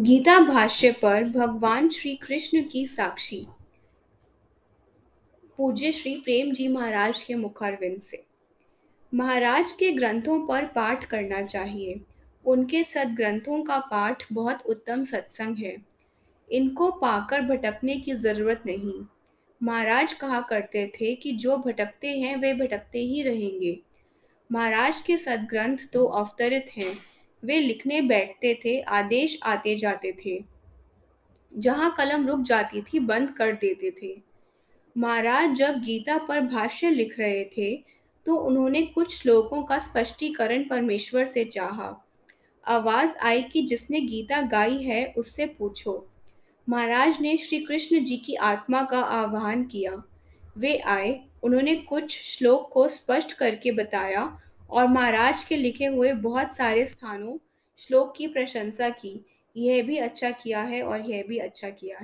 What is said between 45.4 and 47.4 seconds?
पूछो। महाराज ने